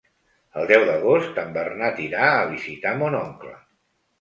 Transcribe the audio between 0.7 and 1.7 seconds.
deu d'agost en